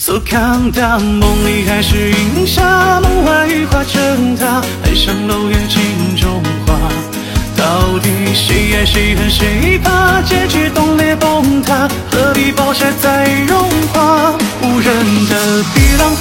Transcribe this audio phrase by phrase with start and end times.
[0.00, 6.78] So calm down，梦里还是云霞，梦外雨化成她，爱上楼月镜中花。
[7.56, 10.22] 到底谁爱谁恨谁怕？
[10.22, 13.58] 结局冻裂崩塌，何必暴晒再融
[13.92, 14.32] 化？
[14.62, 16.14] 无人的碧浪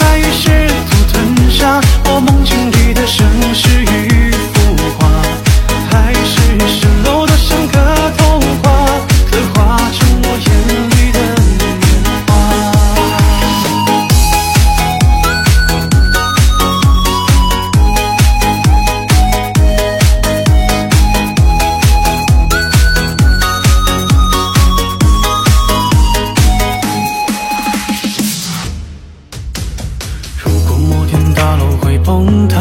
[31.47, 32.59] 大楼会崩塌，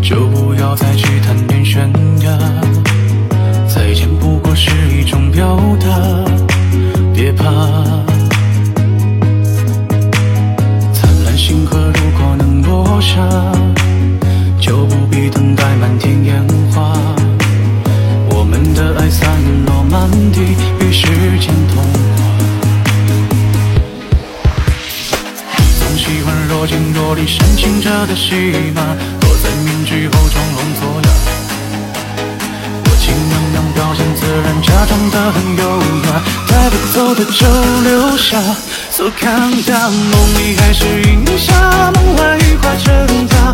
[0.00, 2.69] 就不要再去谈天悬崖。
[28.06, 28.34] 的戏
[28.74, 28.80] 码，
[29.20, 31.08] 躲在面具后装聋作哑。
[32.84, 35.62] 我尽量让表现自然，假装得很优
[36.06, 36.08] 雅，
[36.48, 37.46] 带不走的就
[37.82, 38.40] 留下。
[38.90, 42.88] So calm down，梦里还是云霞，梦外雨化成
[43.28, 43.52] 她，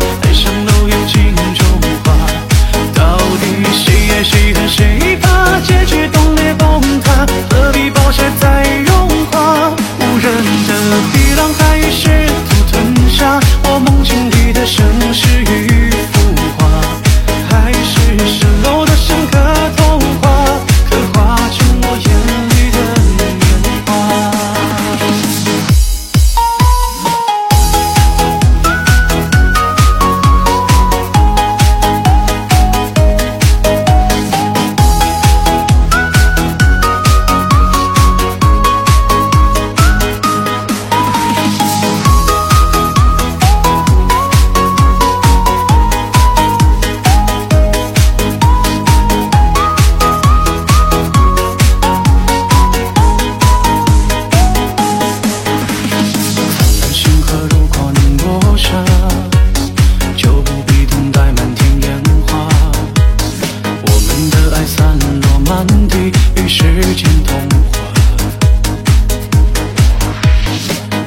[65.65, 66.61] 满地，与时
[66.93, 67.81] 间同化。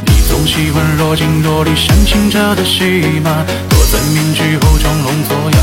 [0.07, 3.31] 你总喜欢若即若离、煽情者的戏码，
[3.69, 5.59] 躲在面具后装聋作哑。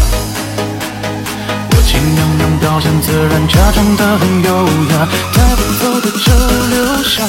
[1.70, 6.32] 我尽量让表现自然，假装得很优雅，带不走的就
[6.70, 7.24] 留下。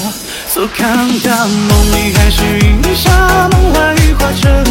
[0.48, 4.64] So calm down，梦里还是云霞，梦外雨化成